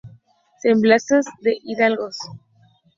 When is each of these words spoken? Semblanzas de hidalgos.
Semblanzas 0.57 1.27
de 1.41 1.59
hidalgos. 1.63 2.17